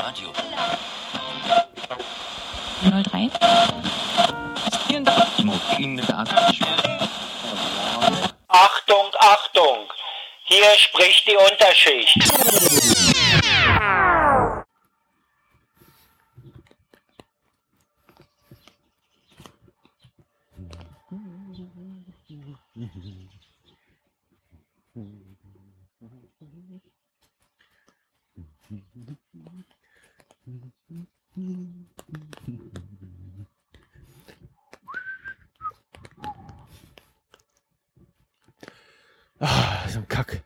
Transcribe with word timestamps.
Radio. 0.00 0.32
03. 2.82 3.30
Achtung, 8.48 9.10
Achtung! 9.18 9.92
Hier 10.44 10.78
spricht 10.78 11.26
die 11.26 11.36
Unterschicht. 11.36 12.16
Ah, 13.80 14.64
so 39.90 39.98
ein 40.00 40.08
Kack. 40.08 40.42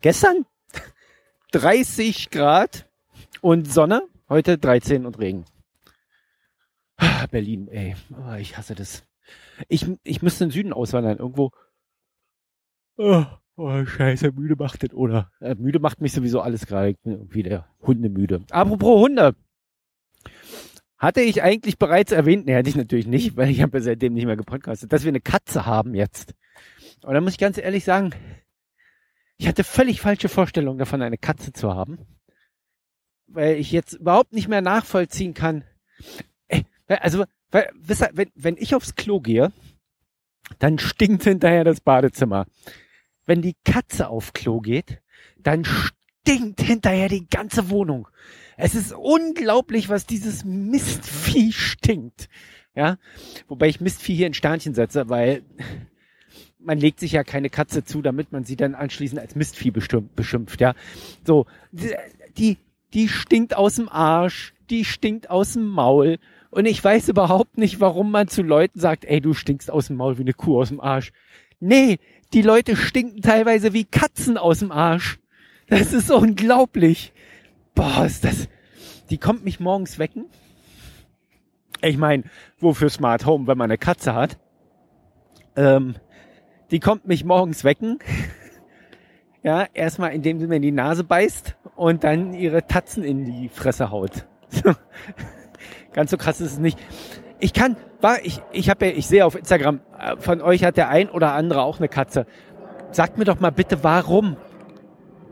Gestern 0.00 0.44
30 1.52 2.30
Grad 2.30 2.88
und 3.40 3.70
Sonne, 3.70 4.02
heute 4.28 4.58
13 4.58 5.06
und 5.06 5.18
Regen. 5.18 5.44
Ah, 6.96 7.26
Berlin, 7.26 7.68
ey, 7.68 7.96
oh, 8.10 8.34
ich 8.34 8.56
hasse 8.56 8.74
das. 8.74 9.04
Ich, 9.68 9.86
ich 10.02 10.22
müsste 10.22 10.44
in 10.44 10.50
den 10.50 10.54
Süden 10.54 10.72
auswandern, 10.72 11.18
irgendwo. 11.18 11.50
Oh, 12.96 13.24
oh 13.56 13.84
scheiße, 13.84 14.32
müde 14.32 14.56
macht 14.56 14.82
das, 14.82 14.92
oder? 14.92 15.30
Äh, 15.40 15.54
müde 15.56 15.78
macht 15.78 16.00
mich 16.00 16.12
sowieso 16.12 16.40
alles 16.40 16.66
gerade. 16.66 16.90
Ich 16.90 16.98
bin 17.00 17.12
irgendwie 17.12 17.42
der 17.42 17.66
Hunde 17.80 18.08
müde. 18.08 18.44
Apropos 18.50 19.02
Hunde. 19.02 19.34
Hatte 20.96 21.20
ich 21.20 21.42
eigentlich 21.42 21.78
bereits 21.78 22.12
erwähnt, 22.12 22.46
nee, 22.46 22.54
hatte 22.54 22.68
ich 22.68 22.76
natürlich 22.76 23.06
nicht, 23.06 23.36
weil 23.36 23.50
ich 23.50 23.60
habe 23.60 23.78
ja 23.78 23.82
seitdem 23.82 24.14
nicht 24.14 24.26
mehr 24.26 24.36
gepodcastet, 24.36 24.92
dass 24.92 25.04
wir 25.04 25.10
eine 25.10 25.20
Katze 25.20 25.66
haben 25.66 25.94
jetzt. 25.94 26.34
Und 27.02 27.12
da 27.12 27.20
muss 27.20 27.32
ich 27.32 27.38
ganz 27.38 27.58
ehrlich 27.58 27.84
sagen, 27.84 28.14
ich 29.44 29.48
hatte 29.48 29.62
völlig 29.62 30.00
falsche 30.00 30.30
Vorstellungen 30.30 30.78
davon, 30.78 31.02
eine 31.02 31.18
Katze 31.18 31.52
zu 31.52 31.74
haben. 31.74 31.98
Weil 33.26 33.56
ich 33.56 33.72
jetzt 33.72 33.92
überhaupt 33.92 34.32
nicht 34.32 34.48
mehr 34.48 34.62
nachvollziehen 34.62 35.34
kann. 35.34 35.64
Also, 36.86 37.26
wenn, 37.50 38.30
wenn 38.34 38.56
ich 38.56 38.74
aufs 38.74 38.94
Klo 38.94 39.20
gehe, 39.20 39.52
dann 40.60 40.78
stinkt 40.78 41.24
hinterher 41.24 41.62
das 41.62 41.82
Badezimmer. 41.82 42.46
Wenn 43.26 43.42
die 43.42 43.54
Katze 43.66 44.08
auf 44.08 44.32
Klo 44.32 44.62
geht, 44.62 45.02
dann 45.36 45.66
stinkt 45.66 46.62
hinterher 46.62 47.10
die 47.10 47.28
ganze 47.28 47.68
Wohnung. 47.68 48.08
Es 48.56 48.74
ist 48.74 48.94
unglaublich, 48.94 49.90
was 49.90 50.06
dieses 50.06 50.42
Mistvieh 50.46 51.52
stinkt. 51.52 52.30
Ja, 52.74 52.96
wobei 53.46 53.68
ich 53.68 53.82
Mistvieh 53.82 54.16
hier 54.16 54.26
in 54.26 54.32
Sternchen 54.32 54.72
setze, 54.72 55.10
weil 55.10 55.42
man 56.64 56.78
legt 56.78 57.00
sich 57.00 57.12
ja 57.12 57.24
keine 57.24 57.50
Katze 57.50 57.84
zu, 57.84 58.02
damit 58.02 58.32
man 58.32 58.44
sie 58.44 58.56
dann 58.56 58.74
anschließend 58.74 59.20
als 59.20 59.34
Mistvieh 59.34 59.70
beschimpft, 59.70 60.60
ja. 60.60 60.74
So, 61.26 61.46
die, 61.72 62.58
die 62.92 63.08
stinkt 63.08 63.56
aus 63.56 63.76
dem 63.76 63.88
Arsch, 63.88 64.54
die 64.70 64.84
stinkt 64.84 65.30
aus 65.30 65.52
dem 65.52 65.68
Maul. 65.68 66.18
Und 66.50 66.66
ich 66.66 66.82
weiß 66.82 67.08
überhaupt 67.08 67.58
nicht, 67.58 67.80
warum 67.80 68.10
man 68.10 68.28
zu 68.28 68.42
Leuten 68.42 68.78
sagt, 68.78 69.04
ey, 69.04 69.20
du 69.20 69.34
stinkst 69.34 69.70
aus 69.70 69.88
dem 69.88 69.96
Maul 69.96 70.18
wie 70.18 70.22
eine 70.22 70.34
Kuh 70.34 70.60
aus 70.60 70.68
dem 70.68 70.80
Arsch. 70.80 71.12
Nee, 71.60 71.98
die 72.32 72.42
Leute 72.42 72.76
stinken 72.76 73.22
teilweise 73.22 73.72
wie 73.72 73.84
Katzen 73.84 74.38
aus 74.38 74.60
dem 74.60 74.72
Arsch. 74.72 75.18
Das 75.68 75.92
ist 75.92 76.10
unglaublich. 76.10 77.12
Boah, 77.74 78.04
ist 78.04 78.24
das. 78.24 78.48
Die 79.10 79.18
kommt 79.18 79.44
mich 79.44 79.60
morgens 79.60 79.98
wecken. 79.98 80.26
Ich 81.82 81.98
meine, 81.98 82.24
wofür 82.60 82.88
Smart 82.88 83.26
Home, 83.26 83.46
wenn 83.46 83.58
man 83.58 83.70
eine 83.70 83.78
Katze 83.78 84.14
hat? 84.14 84.38
Ähm, 85.56 85.96
die 86.70 86.80
kommt 86.80 87.06
mich 87.06 87.24
morgens 87.24 87.64
wecken. 87.64 87.98
Ja, 89.46 89.66
erstmal 89.74 90.14
indem 90.14 90.40
sie 90.40 90.46
mir 90.46 90.56
in 90.56 90.62
die 90.62 90.72
Nase 90.72 91.04
beißt 91.04 91.54
und 91.76 92.02
dann 92.02 92.32
ihre 92.32 92.66
Tatzen 92.66 93.04
in 93.04 93.26
die 93.26 93.50
Fresse 93.50 93.90
haut. 93.90 94.26
Ganz 95.92 96.10
so 96.10 96.16
krass 96.16 96.40
ist 96.40 96.52
es 96.52 96.58
nicht. 96.58 96.78
Ich 97.40 97.52
kann, 97.52 97.76
war, 98.00 98.24
ich, 98.24 98.40
ich 98.52 98.70
habe 98.70 98.86
ja, 98.86 98.92
ich 98.92 99.06
sehe 99.06 99.26
auf 99.26 99.34
Instagram, 99.34 99.80
äh, 99.98 100.16
von 100.16 100.40
euch 100.40 100.64
hat 100.64 100.78
der 100.78 100.88
ein 100.88 101.10
oder 101.10 101.34
andere 101.34 101.60
auch 101.60 101.78
eine 101.78 101.88
Katze. 101.88 102.26
Sagt 102.90 103.18
mir 103.18 103.26
doch 103.26 103.38
mal 103.38 103.50
bitte, 103.50 103.84
warum? 103.84 104.38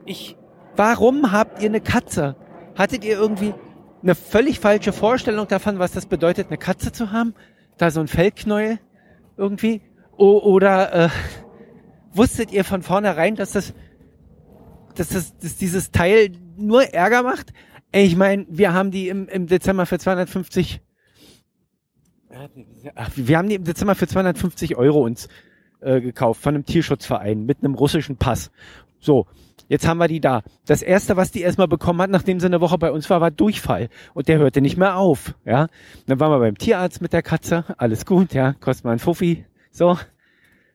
Ich, 0.04 0.36
warum 0.76 1.32
habt 1.32 1.62
ihr 1.62 1.70
eine 1.70 1.80
Katze? 1.80 2.36
Hattet 2.76 3.04
ihr 3.04 3.16
irgendwie 3.16 3.54
eine 4.02 4.14
völlig 4.14 4.60
falsche 4.60 4.92
Vorstellung 4.92 5.48
davon, 5.48 5.78
was 5.78 5.92
das 5.92 6.04
bedeutet, 6.04 6.48
eine 6.48 6.58
Katze 6.58 6.92
zu 6.92 7.12
haben? 7.12 7.34
Da 7.78 7.90
so 7.90 8.00
ein 8.00 8.08
Fellknäuel 8.08 8.78
irgendwie? 9.38 9.80
O 10.16 10.38
oder 10.38 11.06
äh, 11.06 11.08
wusstet 12.12 12.52
ihr 12.52 12.64
von 12.64 12.82
vornherein, 12.82 13.36
dass 13.36 13.52
das, 13.52 13.74
dass 14.94 15.08
das 15.08 15.36
dass 15.38 15.56
dieses 15.56 15.90
Teil 15.90 16.32
nur 16.56 16.84
Ärger 16.92 17.22
macht? 17.22 17.52
Ich 17.92 18.16
meine, 18.16 18.46
wir 18.48 18.72
haben 18.72 18.90
die 18.90 19.08
im, 19.08 19.28
im 19.28 19.46
Dezember 19.46 19.86
für 19.86 19.98
250 19.98 20.80
Ach, 22.94 23.10
wir 23.14 23.38
haben 23.38 23.48
die 23.48 23.56
im 23.56 23.64
Dezember 23.64 23.94
für 23.94 24.06
250 24.06 24.76
Euro 24.76 25.04
uns 25.04 25.28
äh, 25.80 26.00
gekauft 26.00 26.40
von 26.40 26.54
einem 26.54 26.64
Tierschutzverein 26.64 27.44
mit 27.44 27.58
einem 27.62 27.74
russischen 27.74 28.16
Pass. 28.16 28.50
So, 29.00 29.26
jetzt 29.68 29.86
haben 29.86 29.98
wir 29.98 30.08
die 30.08 30.20
da. 30.20 30.42
Das 30.64 30.80
erste, 30.80 31.16
was 31.16 31.30
die 31.30 31.42
erstmal 31.42 31.68
bekommen 31.68 32.00
hat, 32.00 32.10
nachdem 32.10 32.40
sie 32.40 32.46
eine 32.46 32.60
Woche 32.60 32.78
bei 32.78 32.90
uns 32.90 33.10
war, 33.10 33.20
war 33.20 33.30
Durchfall. 33.30 33.88
Und 34.14 34.28
der 34.28 34.38
hörte 34.38 34.60
nicht 34.60 34.76
mehr 34.76 34.96
auf. 34.96 35.34
Ja, 35.44 35.66
dann 36.06 36.20
waren 36.20 36.30
wir 36.30 36.38
beim 36.38 36.56
Tierarzt 36.56 37.02
mit 37.02 37.12
der 37.12 37.22
Katze. 37.22 37.64
Alles 37.76 38.06
gut, 38.06 38.32
ja, 38.32 38.54
kostet 38.54 38.84
mal 38.84 38.92
ein 38.92 38.98
Fuffi. 38.98 39.44
So, 39.72 39.98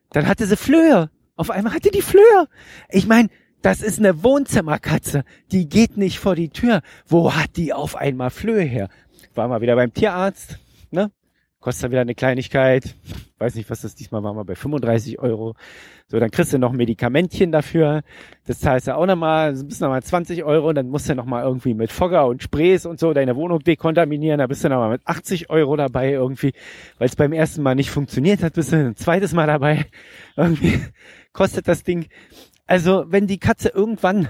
dann 0.09 0.27
hatte 0.27 0.45
sie 0.45 0.57
Flöhe. 0.57 1.09
Auf 1.35 1.51
einmal 1.51 1.73
hatte 1.73 1.91
die 1.91 2.01
Flöhe. 2.01 2.47
Ich 2.89 3.07
meine, 3.07 3.29
das 3.61 3.81
ist 3.81 3.99
eine 3.99 4.23
Wohnzimmerkatze. 4.23 5.23
Die 5.51 5.69
geht 5.69 5.97
nicht 5.97 6.19
vor 6.19 6.35
die 6.35 6.49
Tür. 6.49 6.81
Wo 7.05 7.35
hat 7.35 7.57
die 7.57 7.73
auf 7.73 7.95
einmal 7.95 8.31
Flöhe 8.31 8.63
her? 8.63 8.89
War 9.35 9.47
mal 9.47 9.61
wieder 9.61 9.75
beim 9.75 9.93
Tierarzt. 9.93 10.57
Ne? 10.89 11.11
Kostet 11.59 11.85
dann 11.85 11.91
wieder 11.91 12.01
eine 12.01 12.16
Kleinigkeit. 12.16 12.95
Weiß 13.40 13.56
nicht, 13.56 13.69
was 13.69 13.81
das 13.81 13.95
diesmal 13.95 14.23
war, 14.23 14.34
mal 14.34 14.44
bei 14.44 14.56
35 14.56 15.19
Euro. 15.19 15.56
So, 16.07 16.19
dann 16.19 16.31
kriegst 16.31 16.53
du 16.53 16.59
noch 16.59 16.72
Medikamentchen 16.72 17.51
dafür. 17.51 18.03
Das 18.45 18.59
zahlst 18.59 18.88
du 18.88 18.95
auch 18.95 19.06
nochmal, 19.06 19.51
das 19.51 19.68
bist 19.68 19.81
nochmal 19.81 20.03
20 20.03 20.44
Euro. 20.44 20.72
Dann 20.72 20.88
musst 20.88 21.09
du 21.09 21.16
nochmal 21.16 21.44
irgendwie 21.44 21.73
mit 21.73 21.91
Fogger 21.91 22.28
und 22.28 22.44
Sprays 22.44 22.85
und 22.85 23.00
so 23.00 23.12
deine 23.13 23.35
Wohnung 23.35 23.59
dekontaminieren. 23.59 24.38
Da 24.38 24.47
bist 24.47 24.63
du 24.63 24.69
nochmal 24.69 24.91
mit 24.91 25.01
80 25.06 25.50
Euro 25.50 25.75
dabei 25.75 26.12
irgendwie. 26.12 26.53
Weil 27.00 27.07
es 27.07 27.16
beim 27.16 27.34
ersten 27.34 27.63
Mal 27.63 27.75
nicht 27.75 27.89
funktioniert 27.89 28.44
hat, 28.44 28.53
bist 28.53 28.72
du 28.72 28.78
ein 28.78 28.95
zweites 28.95 29.34
Mal 29.34 29.47
dabei. 29.47 29.85
Irgendwie 30.38 30.79
kostet 31.34 31.68
das 31.68 31.84
Ding. 31.84 32.07
Also, 32.68 33.06
wenn 33.07 33.28
die 33.28 33.39
Katze 33.39 33.69
irgendwann 33.69 34.28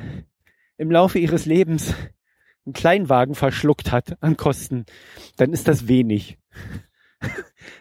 im 0.78 0.92
Laufe 0.92 1.20
ihres 1.20 1.46
Lebens 1.46 1.94
einen 2.66 2.74
Kleinwagen 2.74 3.36
verschluckt 3.36 3.92
hat 3.92 4.18
an 4.22 4.38
Kosten, 4.38 4.86
dann 5.38 5.54
ist 5.54 5.68
das 5.68 5.88
wenig. 5.88 6.38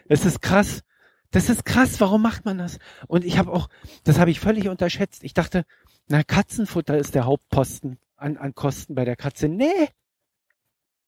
Es 0.07 0.25
ist 0.25 0.41
krass. 0.41 0.83
Das 1.31 1.49
ist 1.49 1.65
krass. 1.65 1.99
Warum 1.99 2.21
macht 2.21 2.45
man 2.45 2.57
das? 2.57 2.79
Und 3.07 3.25
ich 3.25 3.37
habe 3.37 3.51
auch, 3.51 3.67
das 4.03 4.19
habe 4.19 4.31
ich 4.31 4.39
völlig 4.39 4.69
unterschätzt. 4.69 5.23
Ich 5.23 5.33
dachte, 5.33 5.65
na, 6.07 6.23
Katzenfutter 6.23 6.97
ist 6.97 7.15
der 7.15 7.25
Hauptposten 7.25 7.99
an, 8.15 8.37
an 8.37 8.55
Kosten 8.55 8.95
bei 8.95 9.05
der 9.05 9.15
Katze. 9.15 9.49
Nee. 9.49 9.89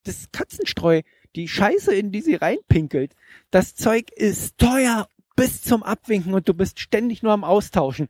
Das 0.03 0.31
Katzenstreu. 0.31 1.01
Die 1.35 1.47
Scheiße, 1.47 1.94
in 1.94 2.12
die 2.12 2.22
sie 2.22 2.35
reinpinkelt. 2.35 3.16
Das 3.51 3.75
Zeug 3.75 4.12
ist 4.12 4.57
teuer 4.57 5.07
bis 5.35 5.61
zum 5.61 5.84
Abwinken 5.84 6.34
und 6.34 6.50
du 6.50 6.53
bist 6.53 6.79
ständig 6.79 7.23
nur 7.23 7.31
am 7.31 7.44
Austauschen. 7.44 8.09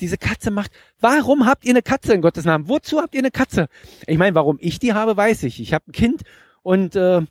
Diese 0.00 0.18
Katze 0.18 0.50
macht. 0.50 0.70
Warum 1.00 1.46
habt 1.46 1.64
ihr 1.64 1.70
eine 1.70 1.82
Katze 1.82 2.12
in 2.12 2.20
Gottes 2.20 2.44
Namen? 2.44 2.68
Wozu 2.68 3.00
habt 3.00 3.14
ihr 3.14 3.20
eine 3.20 3.30
Katze? 3.30 3.68
Ich 4.06 4.18
meine, 4.18 4.34
warum 4.34 4.58
ich 4.60 4.78
die 4.78 4.92
habe, 4.92 5.16
weiß 5.16 5.44
ich. 5.44 5.60
Ich 5.60 5.72
habe 5.72 5.86
ein 5.88 5.92
Kind 5.92 6.22
und 6.62 6.94
äh, 6.94 7.22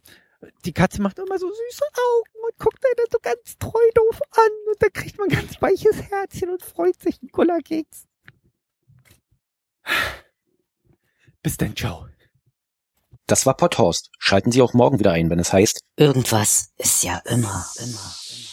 die 0.66 0.74
Katze 0.74 1.01
macht 1.01 1.19
immer 1.19 1.39
so 1.39 1.48
süße 1.48 1.84
Augen 1.84 2.45
und 2.45 2.60
guckt 2.60 2.84
einen 2.86 3.07
so 3.12 3.18
ganz 3.22 3.57
treu 3.57 3.92
doof 3.95 4.22
an 4.31 4.51
und 4.69 4.81
da 4.81 4.89
kriegt 4.89 5.18
man 5.18 5.30
ganz 5.30 5.62
weiches 5.62 6.01
Herzchen 6.12 6.50
und 6.50 6.63
freut 6.63 7.01
sich 7.01 7.22
ein 7.22 7.31
Cola-Keks. 7.31 8.06
Bis 11.42 11.57
dann, 11.57 11.75
ciao. 11.75 12.07
Das 13.25 13.45
war 13.45 13.57
Potthorst. 13.57 14.10
Schalten 14.19 14.51
Sie 14.51 14.62
auch 14.62 14.74
morgen 14.74 15.00
wieder 15.00 15.12
ein, 15.12 15.30
wenn 15.30 15.39
es 15.39 15.51
heißt 15.51 15.81
Irgendwas 15.98 16.72
ist 16.78 17.04
ja 17.04 17.18
immer, 17.25 17.66
immer, 17.78 17.86
immer. 17.86 18.46